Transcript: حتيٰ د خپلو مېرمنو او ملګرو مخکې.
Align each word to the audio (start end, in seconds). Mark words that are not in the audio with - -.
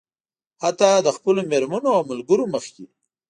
حتيٰ 0.63 0.93
د 1.05 1.07
خپلو 1.17 1.39
مېرمنو 1.51 1.89
او 1.97 2.01
ملګرو 2.11 2.45
مخکې. 2.53 2.85